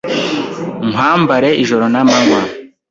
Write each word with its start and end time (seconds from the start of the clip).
Nkwambare 0.89 1.49
ijoro 1.63 1.85
n’amanywa 1.93 2.39